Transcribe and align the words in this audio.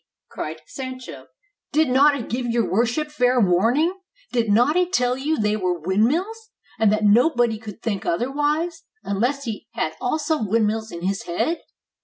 cried 0.29 0.61
Sancho, 0.65 1.27
''did 1.71 1.87
not 1.91 2.15
I 2.15 2.21
give 2.23 2.47
your 2.47 2.67
worship 2.67 3.11
fair 3.11 3.39
warning? 3.39 3.99
Did 4.31 4.49
not 4.49 4.75
I 4.75 4.85
tell 4.85 5.15
you 5.15 5.37
they 5.37 5.55
were 5.55 5.79
windmills, 5.79 6.49
and 6.79 6.91
that 6.91 7.03
nobody 7.03 7.59
could 7.59 7.83
think 7.83 8.03
other 8.03 8.31
wise, 8.31 8.81
unless 9.03 9.43
he 9.43 9.67
had 9.73 9.93
also 10.01 10.41
windmills 10.43 10.91
in 10.91 11.03
his 11.03 11.25
head?" 11.25 11.59